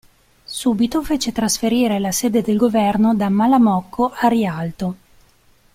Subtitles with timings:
[0.45, 4.95] Subito fece trasferire la sede del governo da Malamocco a Rialto.